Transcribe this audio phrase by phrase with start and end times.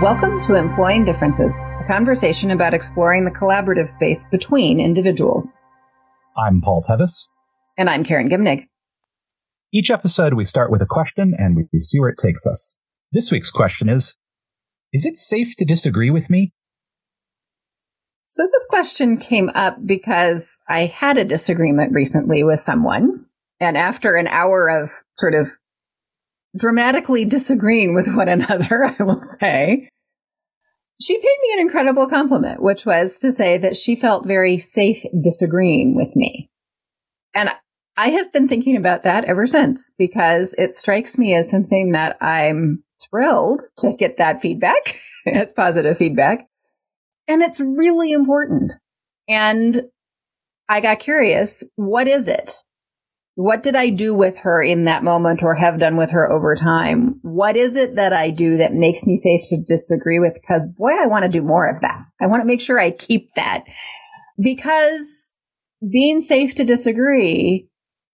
[0.00, 5.54] Welcome to Employing Differences, a conversation about exploring the collaborative space between individuals.
[6.36, 7.28] I'm Paul Tevis.
[7.76, 8.68] And I'm Karen Gimnig.
[9.72, 12.76] Each episode, we start with a question and we see where it takes us.
[13.10, 14.14] This week's question is
[14.92, 16.52] Is it safe to disagree with me?
[18.22, 23.26] So, this question came up because I had a disagreement recently with someone.
[23.58, 25.48] And after an hour of sort of
[26.56, 29.88] dramatically disagreeing with one another, I will say,
[31.00, 35.04] she paid me an incredible compliment, which was to say that she felt very safe
[35.22, 36.50] disagreeing with me.
[37.34, 37.50] And
[37.96, 42.16] I have been thinking about that ever since because it strikes me as something that
[42.20, 46.48] I'm thrilled to get that feedback as positive feedback
[47.28, 48.72] and it's really important.
[49.28, 49.82] And
[50.68, 51.62] I got curious.
[51.76, 52.52] What is it?
[53.40, 56.56] What did I do with her in that moment or have done with her over
[56.56, 57.20] time?
[57.22, 60.34] What is it that I do that makes me safe to disagree with?
[60.34, 62.04] Because boy, I want to do more of that.
[62.20, 63.62] I want to make sure I keep that
[64.42, 65.36] because
[65.88, 67.68] being safe to disagree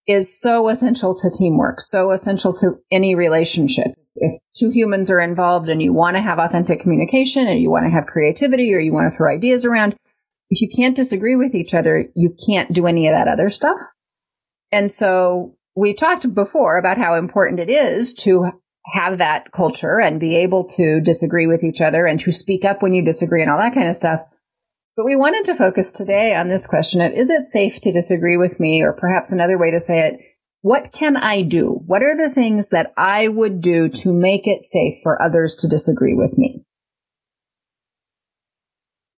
[0.07, 5.69] is so essential to teamwork, so essential to any relationship if two humans are involved
[5.69, 8.93] and you want to have authentic communication and you want to have creativity or you
[8.93, 9.95] want to throw ideas around,
[10.49, 13.79] if you can't disagree with each other, you can't do any of that other stuff.
[14.75, 18.51] And so we've talked before about how important it is to
[18.87, 22.83] have that culture and be able to disagree with each other and to speak up
[22.83, 24.19] when you disagree and all that kind of stuff.
[24.97, 28.35] But we wanted to focus today on this question of is it safe to disagree
[28.35, 28.83] with me?
[28.83, 30.19] Or perhaps another way to say it,
[30.61, 31.81] what can I do?
[31.85, 35.69] What are the things that I would do to make it safe for others to
[35.69, 36.65] disagree with me?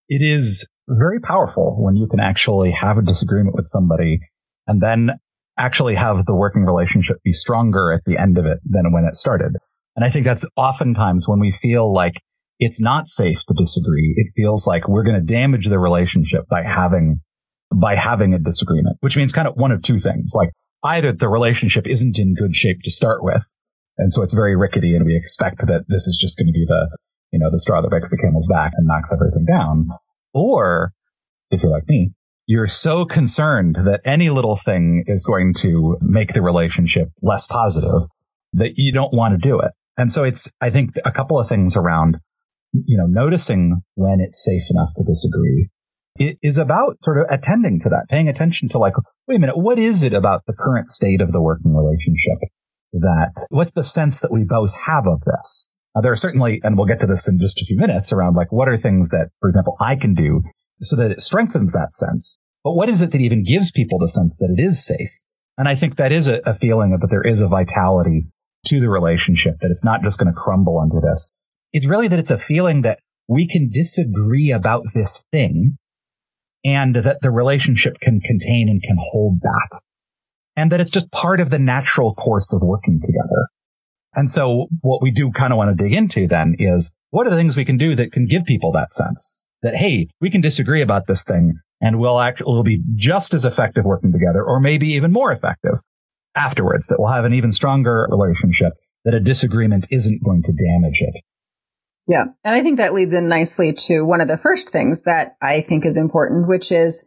[0.08, 4.20] It is very powerful when you can actually have a disagreement with somebody
[4.68, 5.20] and then
[5.58, 9.16] actually have the working relationship be stronger at the end of it than when it
[9.16, 9.56] started.
[9.96, 12.14] And I think that's oftentimes when we feel like
[12.60, 14.14] it's not safe to disagree.
[14.16, 17.22] It feels like we're going to damage the relationship by having,
[17.74, 20.34] by having a disagreement, which means kind of one of two things.
[20.36, 20.52] Like
[20.84, 23.56] either the relationship isn't in good shape to start with.
[23.98, 26.66] And so it's very rickety and we expect that this is just going to be
[26.66, 26.98] the,
[27.32, 29.90] you know, the straw that breaks the camel's back and knocks everything down.
[30.34, 30.94] Or
[31.50, 32.12] if you're like me,
[32.48, 38.02] you're so concerned that any little thing is going to make the relationship less positive
[38.54, 39.72] that you don't want to do it.
[39.98, 42.18] And so it's, I think a couple of things around,
[42.74, 45.70] you know, noticing when it's safe enough to disagree
[46.20, 48.94] it is about sort of attending to that, paying attention to like,
[49.28, 52.50] wait a minute, what is it about the current state of the working relationship
[52.94, 55.68] that, what's the sense that we both have of this?
[55.96, 58.36] Uh, there are certainly, and we'll get to this in just a few minutes around
[58.36, 60.42] like, what are things that, for example, I can do
[60.82, 62.38] so that it strengthens that sense?
[62.64, 65.24] But what is it that even gives people the sense that it is safe?
[65.58, 68.28] And I think that is a, a feeling of that there is a vitality
[68.68, 71.30] to the relationship, that it's not just going to crumble under this.
[71.74, 75.78] It's really that it's a feeling that we can disagree about this thing
[76.64, 79.82] and that the relationship can contain and can hold that.
[80.56, 83.48] And that it's just part of the natural course of working together.
[84.16, 87.30] And so what we do kind of want to dig into then is what are
[87.30, 90.42] the things we can do that can give people that sense that, hey, we can
[90.42, 94.60] disagree about this thing and we'll actually we'll be just as effective working together or
[94.60, 95.80] maybe even more effective
[96.36, 98.74] afterwards, that we'll have an even stronger relationship,
[99.06, 101.22] that a disagreement isn't going to damage it.
[102.08, 102.26] Yeah.
[102.44, 105.62] And I think that leads in nicely to one of the first things that I
[105.62, 107.06] think is important, which is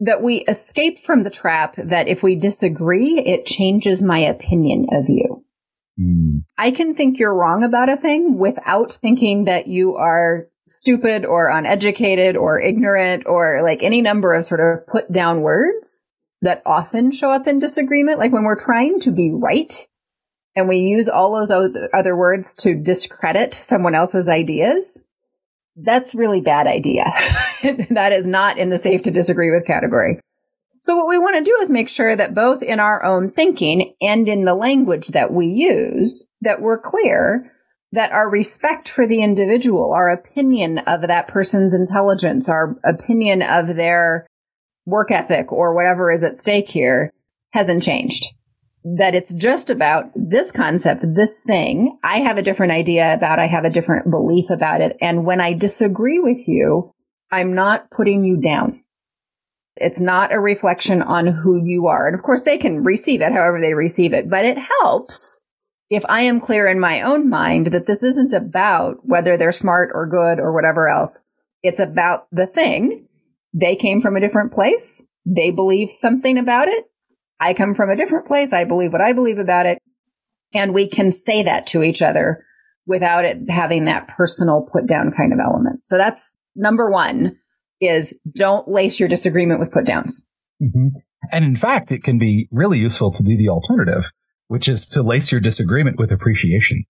[0.00, 5.08] that we escape from the trap that if we disagree, it changes my opinion of
[5.08, 5.44] you.
[6.00, 6.44] Mm.
[6.58, 11.50] I can think you're wrong about a thing without thinking that you are stupid or
[11.50, 16.04] uneducated or ignorant or like any number of sort of put down words
[16.42, 18.18] that often show up in disagreement.
[18.18, 19.72] Like when we're trying to be right
[20.56, 21.50] and we use all those
[21.92, 25.04] other words to discredit someone else's ideas,
[25.76, 27.04] that's really bad idea.
[27.90, 30.20] that is not in the safe to disagree with category.
[30.80, 33.94] So what we want to do is make sure that both in our own thinking
[34.02, 37.50] and in the language that we use, that we're clear
[37.94, 43.76] that our respect for the individual, our opinion of that person's intelligence, our opinion of
[43.76, 44.26] their
[44.84, 47.12] work ethic or whatever is at stake here
[47.52, 48.34] hasn't changed
[48.84, 51.98] that it's just about this concept, this thing.
[52.04, 54.96] I have a different idea about, I have a different belief about it.
[55.00, 56.92] And when I disagree with you,
[57.30, 58.82] I'm not putting you down.
[59.76, 62.06] It's not a reflection on who you are.
[62.06, 65.42] And of course, they can receive it however they receive it, but it helps
[65.90, 69.90] if I am clear in my own mind that this isn't about whether they're smart
[69.94, 71.20] or good or whatever else.
[71.62, 73.06] It's about the thing.
[73.52, 75.06] They came from a different place.
[75.26, 76.84] They believe something about it.
[77.40, 78.52] I come from a different place.
[78.52, 79.78] I believe what I believe about it.
[80.52, 82.44] And we can say that to each other
[82.86, 85.86] without it having that personal put down kind of element.
[85.86, 87.38] So that's number one
[87.80, 90.26] is don't lace your disagreement with put downs.
[90.62, 90.88] Mm-hmm.
[91.32, 94.04] And in fact, it can be really useful to do the alternative,
[94.48, 96.84] which is to lace your disagreement with appreciation.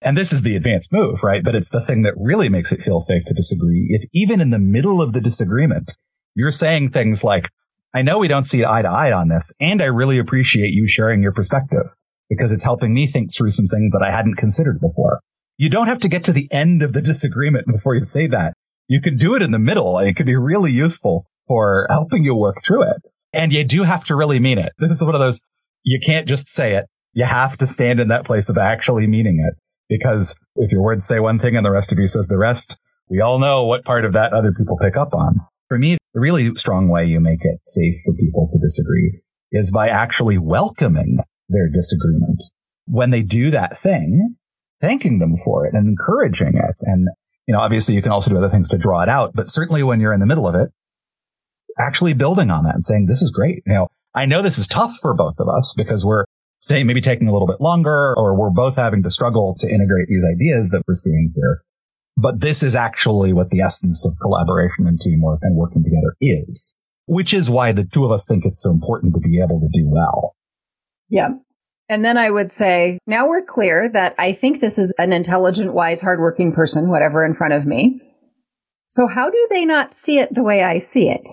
[0.00, 1.42] And this is the advanced move, right?
[1.42, 3.86] But it's the thing that really makes it feel safe to disagree.
[3.90, 5.96] If even in the middle of the disagreement,
[6.34, 7.48] you're saying things like,
[7.94, 10.86] I know we don't see eye to eye on this, and I really appreciate you
[10.86, 11.94] sharing your perspective
[12.28, 15.20] because it's helping me think through some things that I hadn't considered before.
[15.56, 18.54] You don't have to get to the end of the disagreement before you say that.
[18.86, 19.98] You can do it in the middle.
[19.98, 23.02] It can be really useful for helping you work through it.
[23.32, 24.72] And you do have to really mean it.
[24.78, 25.40] This is one of those,
[25.82, 26.86] you can't just say it.
[27.12, 29.58] You have to stand in that place of actually meaning it.
[29.88, 32.78] Because if your words say one thing and the rest of you says the rest,
[33.08, 35.40] we all know what part of that other people pick up on.
[35.68, 39.20] For me, the really strong way you make it safe for people to disagree
[39.50, 42.42] is by actually welcoming their disagreement.
[42.86, 44.36] When they do that thing,
[44.80, 46.76] thanking them for it and encouraging it.
[46.82, 47.08] And,
[47.46, 49.82] you know, obviously you can also do other things to draw it out, but certainly
[49.82, 50.68] when you're in the middle of it,
[51.78, 53.62] actually building on that and saying, this is great.
[53.66, 56.24] You know, I know this is tough for both of us because we're
[56.58, 60.08] staying, maybe taking a little bit longer or we're both having to struggle to integrate
[60.08, 61.62] these ideas that we're seeing here.
[62.16, 66.74] But this is actually what the essence of collaboration and teamwork and working together is,
[67.06, 69.68] which is why the two of us think it's so important to be able to
[69.72, 70.34] do well.
[71.08, 71.28] Yeah.
[71.88, 75.74] And then I would say, now we're clear that I think this is an intelligent,
[75.74, 78.00] wise, hardworking person, whatever in front of me.
[78.84, 81.28] So how do they not see it the way I see it?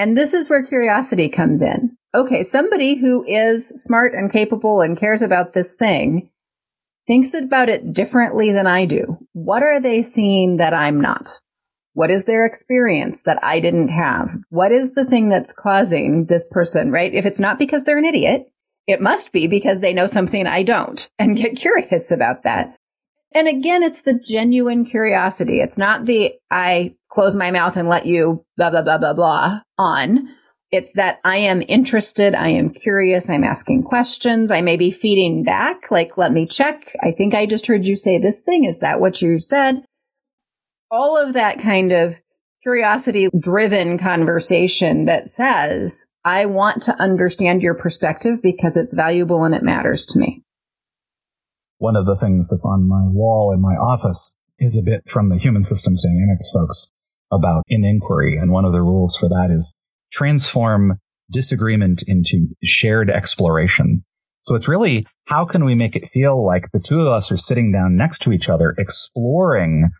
[0.00, 1.94] And this is where curiosity comes in.
[2.14, 6.30] Okay, somebody who is smart and capable and cares about this thing
[7.06, 9.18] thinks about it differently than I do.
[9.34, 11.42] What are they seeing that I'm not?
[11.92, 14.38] What is their experience that I didn't have?
[14.48, 17.12] What is the thing that's causing this person, right?
[17.12, 18.50] If it's not because they're an idiot,
[18.86, 22.74] it must be because they know something I don't and get curious about that.
[23.34, 25.60] And again, it's the genuine curiosity.
[25.60, 29.60] It's not the I close my mouth and let you blah, blah, blah, blah, blah
[29.78, 30.28] on.
[30.70, 32.34] It's that I am interested.
[32.34, 33.28] I am curious.
[33.28, 34.52] I'm asking questions.
[34.52, 35.90] I may be feeding back.
[35.90, 36.94] Like, let me check.
[37.02, 38.64] I think I just heard you say this thing.
[38.64, 39.84] Is that what you said?
[40.90, 42.14] All of that kind of
[42.62, 49.54] curiosity driven conversation that says, I want to understand your perspective because it's valuable and
[49.54, 50.44] it matters to me.
[51.78, 55.30] One of the things that's on my wall in my office is a bit from
[55.30, 56.92] the human systems dynamics folks
[57.30, 58.36] about in inquiry.
[58.36, 59.74] And one of the rules for that is
[60.12, 60.98] transform
[61.30, 64.04] disagreement into shared exploration.
[64.42, 67.36] So it's really how can we make it feel like the two of us are
[67.36, 69.90] sitting down next to each other, exploring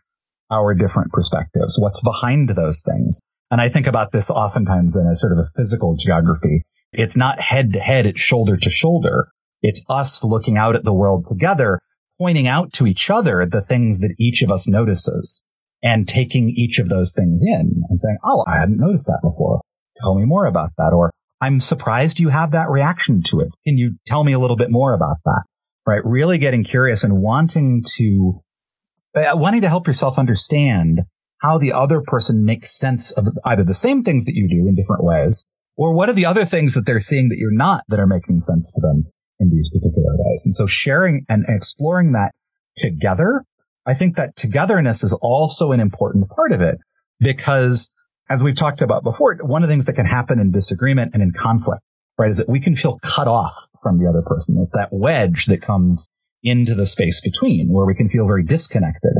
[0.49, 3.21] our different perspectives, what's behind those things.
[3.49, 6.63] And I think about this oftentimes in a sort of a physical geography.
[6.91, 9.29] It's not head to head, it's shoulder to shoulder.
[9.61, 11.79] It's us looking out at the world together,
[12.17, 15.43] pointing out to each other the things that each of us notices
[15.83, 19.61] and taking each of those things in and saying, Oh, I hadn't noticed that before.
[19.97, 20.93] Tell me more about that.
[20.93, 21.11] Or
[21.41, 23.49] I'm surprised you have that reaction to it.
[23.65, 25.43] Can you tell me a little bit more about that?
[25.85, 26.01] Right.
[26.03, 28.41] Really getting curious and wanting to,
[29.15, 31.01] uh, wanting to help yourself understand
[31.41, 34.75] how the other person makes sense of either the same things that you do in
[34.75, 35.43] different ways,
[35.75, 38.39] or what are the other things that they're seeing that you're not that are making
[38.39, 39.05] sense to them
[39.39, 40.43] in these particular ways.
[40.45, 42.31] And so sharing and exploring that
[42.75, 43.43] together,
[43.85, 46.77] I think that togetherness is also an important part of it
[47.19, 47.91] because
[48.29, 51.21] as we've talked about before, one of the things that can happen in disagreement and
[51.21, 51.81] in conflict,
[52.17, 54.55] right, is that we can feel cut off from the other person.
[54.59, 56.07] It's that wedge that comes
[56.43, 59.13] into the space between where we can feel very disconnected.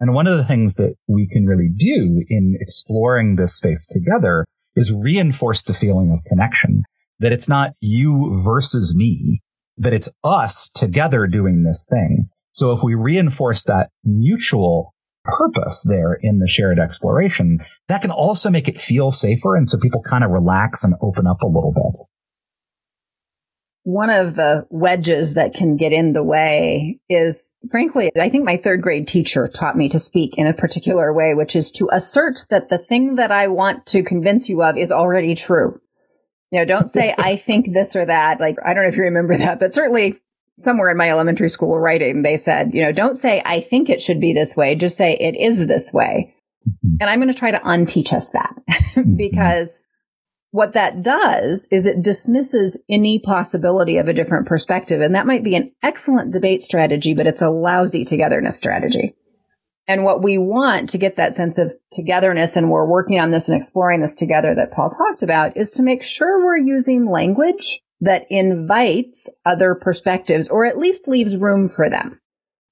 [0.00, 4.44] And one of the things that we can really do in exploring this space together
[4.76, 6.82] is reinforce the feeling of connection,
[7.18, 9.40] that it's not you versus me,
[9.76, 12.28] that it's us together doing this thing.
[12.58, 18.50] So if we reinforce that mutual purpose there in the shared exploration, that can also
[18.50, 19.54] make it feel safer.
[19.54, 21.96] And so people kind of relax and open up a little bit.
[23.84, 28.56] One of the wedges that can get in the way is, frankly, I think my
[28.56, 32.40] third grade teacher taught me to speak in a particular way, which is to assert
[32.50, 35.80] that the thing that I want to convince you of is already true.
[36.50, 38.40] You know, don't say, I think this or that.
[38.40, 40.18] Like, I don't know if you remember that, but certainly
[40.58, 44.02] somewhere in my elementary school writing, they said, you know, don't say, I think it
[44.02, 44.74] should be this way.
[44.74, 46.34] Just say it is this way.
[46.68, 46.96] Mm-hmm.
[47.00, 49.16] And I'm going to try to unteach us that mm-hmm.
[49.16, 49.80] because
[50.50, 55.00] what that does is it dismisses any possibility of a different perspective.
[55.00, 59.14] And that might be an excellent debate strategy, but it's a lousy togetherness strategy.
[59.86, 63.48] And what we want to get that sense of togetherness, and we're working on this
[63.48, 67.80] and exploring this together that Paul talked about, is to make sure we're using language
[68.00, 72.20] that invites other perspectives or at least leaves room for them.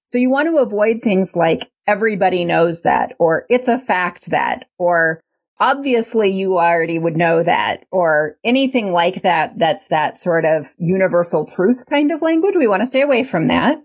[0.05, 4.69] So you want to avoid things like everybody knows that, or it's a fact that,
[4.79, 5.21] or
[5.59, 9.59] obviously you already would know that, or anything like that.
[9.59, 12.55] That's that sort of universal truth kind of language.
[12.57, 13.79] We want to stay away from that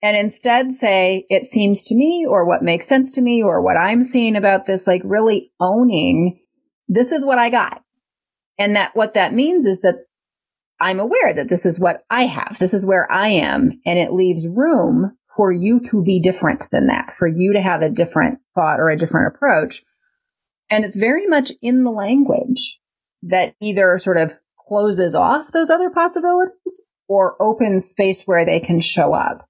[0.00, 3.76] and instead say, it seems to me, or what makes sense to me, or what
[3.76, 6.40] I'm seeing about this, like really owning
[6.86, 7.82] this is what I got.
[8.58, 10.04] And that what that means is that
[10.80, 12.56] I'm aware that this is what I have.
[12.58, 13.80] This is where I am.
[13.86, 17.82] And it leaves room for you to be different than that, for you to have
[17.82, 19.82] a different thought or a different approach.
[20.70, 22.80] And it's very much in the language
[23.22, 24.34] that either sort of
[24.68, 29.48] closes off those other possibilities or opens space where they can show up.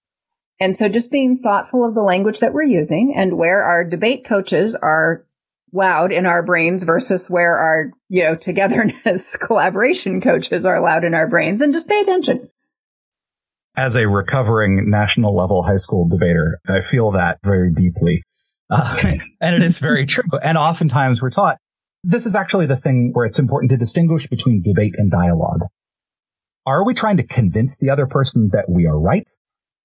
[0.60, 4.24] And so just being thoughtful of the language that we're using and where our debate
[4.26, 5.26] coaches are
[5.74, 11.14] loud in our brains versus where our, you know, togetherness collaboration coaches are loud in
[11.14, 12.48] our brains and just pay attention.
[13.76, 18.22] As a recovering national level high school debater, I feel that very deeply.
[18.70, 18.96] Uh,
[19.40, 20.24] and it is very true.
[20.42, 21.58] And oftentimes we're taught
[22.04, 25.62] this is actually the thing where it's important to distinguish between debate and dialogue.
[26.66, 29.26] Are we trying to convince the other person that we are right?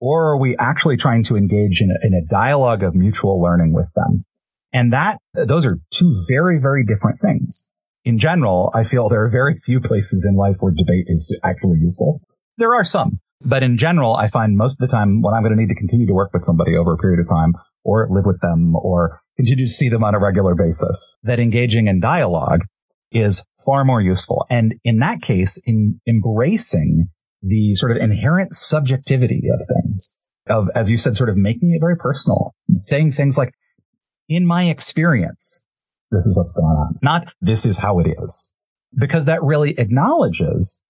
[0.01, 3.74] Or are we actually trying to engage in a, in a dialogue of mutual learning
[3.74, 4.25] with them?
[4.71, 7.69] And that, those are two very, very different things.
[8.05, 11.79] In general, I feel there are very few places in life where debate is actually
[11.79, 12.21] useful.
[12.57, 15.55] There are some, but in general, I find most of the time when I'm going
[15.55, 18.25] to need to continue to work with somebody over a period of time or live
[18.25, 22.61] with them or continue to see them on a regular basis, that engaging in dialogue
[23.11, 24.45] is far more useful.
[24.49, 27.07] And in that case, in embracing
[27.41, 30.13] the sort of inherent subjectivity of things,
[30.47, 33.53] of, as you said, sort of making it very personal, saying things like,
[34.29, 35.65] in my experience,
[36.12, 38.53] this is what's going on, not this is how it is.
[38.98, 40.81] Because that really acknowledges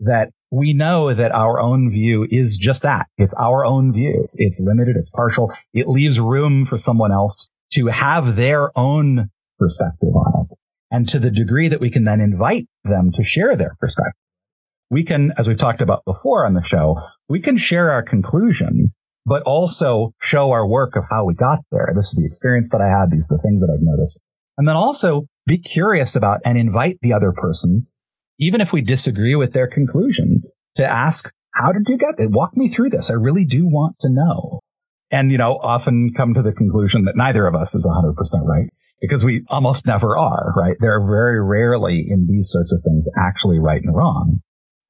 [0.00, 3.06] that we know that our own view is just that.
[3.16, 4.20] It's our own view.
[4.22, 4.96] It's, it's limited.
[4.96, 5.52] It's partial.
[5.72, 10.56] It leaves room for someone else to have their own perspective on it.
[10.90, 14.20] And to the degree that we can then invite them to share their perspective,
[14.90, 18.92] we can, as we've talked about before on the show, we can share our conclusion
[19.26, 21.92] but also show our work of how we got there.
[21.94, 23.10] This is the experience that I had.
[23.10, 24.20] These are the things that I've noticed.
[24.56, 27.86] And then also be curious about and invite the other person,
[28.38, 30.42] even if we disagree with their conclusion,
[30.76, 32.30] to ask, how did you get it?
[32.30, 33.10] Walk me through this.
[33.10, 34.60] I really do want to know.
[35.10, 38.14] And, you know, often come to the conclusion that neither of us is 100%
[38.46, 40.76] right because we almost never are, right?
[40.80, 44.40] There are very rarely in these sorts of things actually right and wrong.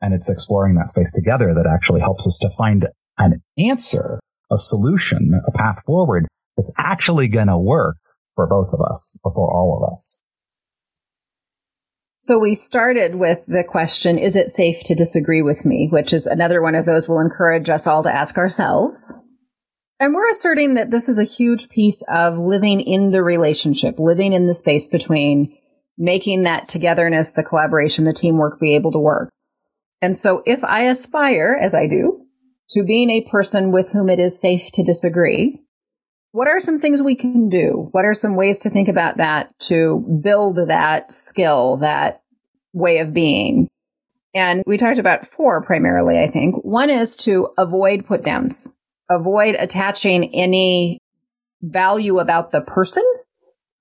[0.00, 2.86] And it's exploring that space together that actually helps us to find
[3.18, 6.26] an answer a solution, a path forward
[6.56, 7.96] that's actually going to work
[8.34, 10.22] for both of us or for all of us.
[12.18, 15.88] So we started with the question, is it safe to disagree with me?
[15.90, 19.14] Which is another one of those we'll encourage us all to ask ourselves.
[20.00, 24.32] And we're asserting that this is a huge piece of living in the relationship, living
[24.32, 25.56] in the space between
[25.96, 29.30] making that togetherness, the collaboration, the teamwork be able to work.
[30.02, 32.15] And so if I aspire, as I do,
[32.70, 35.60] to being a person with whom it is safe to disagree,
[36.32, 37.88] what are some things we can do?
[37.92, 42.22] What are some ways to think about that to build that skill, that
[42.72, 43.68] way of being?
[44.34, 46.56] And we talked about four primarily, I think.
[46.62, 48.70] One is to avoid put downs,
[49.08, 50.98] avoid attaching any
[51.62, 53.04] value about the person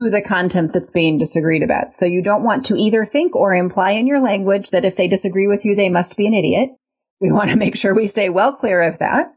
[0.02, 1.92] to the content that's being disagreed about.
[1.92, 5.08] So you don't want to either think or imply in your language that if they
[5.08, 6.70] disagree with you, they must be an idiot.
[7.20, 9.34] We want to make sure we stay well clear of that,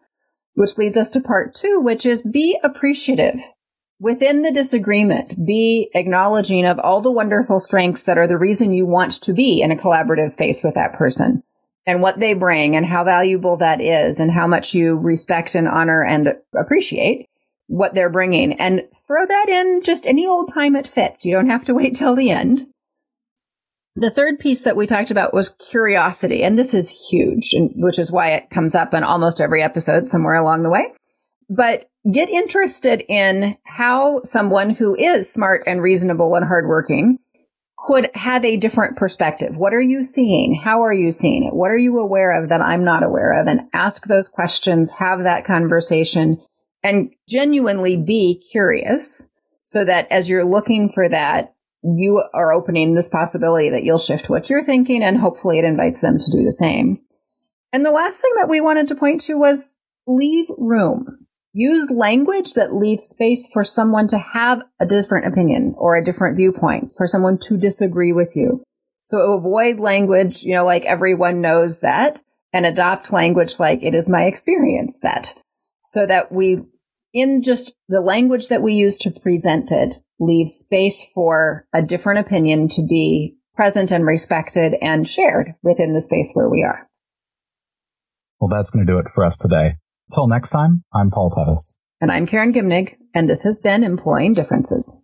[0.55, 3.41] which leads us to part two, which is be appreciative.
[4.01, 8.87] Within the disagreement, be acknowledging of all the wonderful strengths that are the reason you
[8.87, 11.43] want to be in a collaborative space with that person
[11.85, 15.67] and what they bring and how valuable that is and how much you respect and
[15.67, 17.27] honor and appreciate
[17.67, 21.25] what they're bringing and throw that in just any old time it fits.
[21.25, 22.67] You don't have to wait till the end.
[23.99, 28.13] The third piece that we talked about was curiosity, and this is huge, which is
[28.13, 30.93] why it comes up in almost every episode somewhere along the way.
[31.51, 37.19] But get interested in how someone who is smart and reasonable and hardworking
[37.89, 39.57] could have a different perspective.
[39.57, 40.55] What are you seeing?
[40.55, 41.55] How are you seeing it?
[41.55, 43.49] What are you aware of that I'm not aware of?
[43.49, 46.41] And ask those questions, have that conversation,
[46.85, 49.29] and genuinely be curious
[49.65, 54.29] so that as you're looking for that, you are opening this possibility that you'll shift
[54.29, 57.01] what you're thinking and hopefully it invites them to do the same.
[57.73, 61.27] And the last thing that we wanted to point to was leave room.
[61.53, 66.37] Use language that leaves space for someone to have a different opinion or a different
[66.37, 68.63] viewpoint, for someone to disagree with you.
[69.03, 72.21] So avoid language, you know, like everyone knows that
[72.53, 75.35] and adopt language like it is my experience that
[75.81, 76.61] so that we
[77.13, 82.21] in just the language that we use to present it, leaves space for a different
[82.21, 86.89] opinion to be present and respected and shared within the space where we are.
[88.41, 89.77] Well, that's going to do it for us today.
[90.11, 91.77] Until next time, I'm Paul Tevis.
[92.01, 95.03] And I'm Karen Gimnig, and this has been Employing Differences.